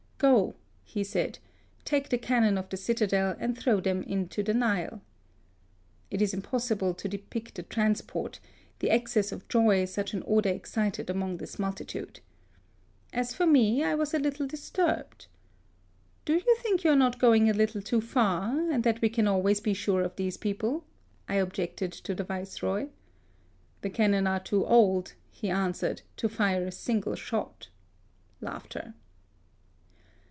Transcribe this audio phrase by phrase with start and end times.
[0.21, 1.39] "Go,^' he said,
[1.83, 5.01] take the cannon of the citadel and throw them into the Nile.^'
[6.11, 8.39] It is impossible to depict the transport,
[8.77, 12.19] the excess of joy, such an order excited among this multitude.
[13.11, 15.25] As for me, I was a little disturbed."
[16.25, 19.27] Do you think you are not going a little too far, and that we can
[19.27, 20.81] always be sure of these people 1"
[21.29, 22.89] I objected to the Viceroy.
[23.81, 27.69] "The cannon are too old,'^ he answered, to fire a single shot.''